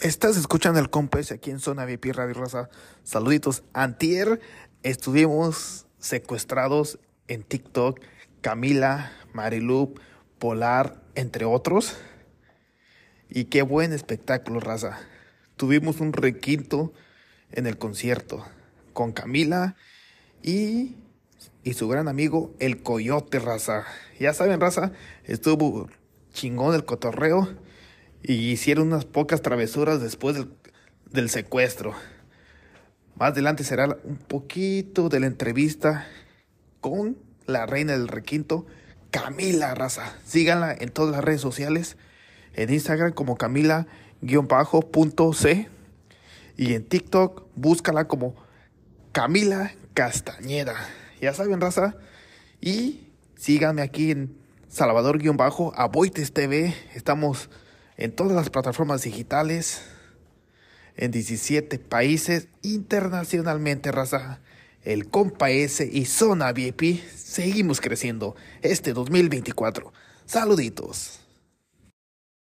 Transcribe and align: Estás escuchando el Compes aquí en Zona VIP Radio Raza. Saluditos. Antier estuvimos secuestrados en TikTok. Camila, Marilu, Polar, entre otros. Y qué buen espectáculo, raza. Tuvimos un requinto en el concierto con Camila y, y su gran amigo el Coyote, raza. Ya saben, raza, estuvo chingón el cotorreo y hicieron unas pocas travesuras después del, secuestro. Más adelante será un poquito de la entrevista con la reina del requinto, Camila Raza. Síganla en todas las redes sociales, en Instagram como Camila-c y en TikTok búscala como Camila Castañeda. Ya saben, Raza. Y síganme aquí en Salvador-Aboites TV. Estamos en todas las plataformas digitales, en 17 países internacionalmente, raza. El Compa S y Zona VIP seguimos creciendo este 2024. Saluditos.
Estás 0.00 0.38
escuchando 0.38 0.80
el 0.80 0.88
Compes 0.88 1.30
aquí 1.30 1.50
en 1.50 1.60
Zona 1.60 1.84
VIP 1.84 2.06
Radio 2.14 2.32
Raza. 2.32 2.70
Saluditos. 3.04 3.64
Antier 3.74 4.40
estuvimos 4.82 5.84
secuestrados 5.98 6.98
en 7.28 7.42
TikTok. 7.42 8.00
Camila, 8.40 9.12
Marilu, 9.34 9.92
Polar, 10.38 11.02
entre 11.16 11.44
otros. 11.44 11.98
Y 13.28 13.44
qué 13.44 13.60
buen 13.60 13.92
espectáculo, 13.92 14.60
raza. 14.60 14.98
Tuvimos 15.56 16.00
un 16.00 16.14
requinto 16.14 16.94
en 17.52 17.66
el 17.66 17.76
concierto 17.76 18.46
con 18.94 19.12
Camila 19.12 19.76
y, 20.42 20.96
y 21.62 21.74
su 21.74 21.88
gran 21.88 22.08
amigo 22.08 22.54
el 22.58 22.82
Coyote, 22.82 23.38
raza. 23.38 23.84
Ya 24.18 24.32
saben, 24.32 24.62
raza, 24.62 24.92
estuvo 25.24 25.90
chingón 26.32 26.74
el 26.74 26.86
cotorreo 26.86 27.50
y 28.22 28.50
hicieron 28.50 28.88
unas 28.88 29.04
pocas 29.04 29.42
travesuras 29.42 30.00
después 30.00 30.36
del, 31.10 31.30
secuestro. 31.30 31.94
Más 33.16 33.32
adelante 33.32 33.64
será 33.64 33.98
un 34.04 34.16
poquito 34.16 35.08
de 35.08 35.20
la 35.20 35.26
entrevista 35.26 36.06
con 36.80 37.18
la 37.46 37.66
reina 37.66 37.92
del 37.92 38.08
requinto, 38.08 38.66
Camila 39.10 39.74
Raza. 39.74 40.14
Síganla 40.24 40.72
en 40.78 40.90
todas 40.90 41.12
las 41.12 41.24
redes 41.24 41.40
sociales, 41.40 41.96
en 42.54 42.72
Instagram 42.72 43.12
como 43.12 43.36
Camila-c 43.36 43.86
y 46.56 46.74
en 46.74 46.84
TikTok 46.84 47.46
búscala 47.56 48.06
como 48.06 48.34
Camila 49.12 49.72
Castañeda. 49.94 50.74
Ya 51.20 51.34
saben, 51.34 51.60
Raza. 51.60 51.96
Y 52.60 53.08
síganme 53.36 53.82
aquí 53.82 54.10
en 54.10 54.36
Salvador-Aboites 54.68 56.32
TV. 56.32 56.74
Estamos 56.94 57.50
en 58.00 58.12
todas 58.12 58.32
las 58.32 58.48
plataformas 58.48 59.02
digitales, 59.02 59.82
en 60.96 61.10
17 61.10 61.78
países 61.78 62.48
internacionalmente, 62.62 63.92
raza. 63.92 64.40
El 64.82 65.08
Compa 65.08 65.50
S 65.50 65.86
y 65.92 66.06
Zona 66.06 66.50
VIP 66.52 66.98
seguimos 67.14 67.82
creciendo 67.82 68.34
este 68.62 68.94
2024. 68.94 69.92
Saluditos. 70.24 71.20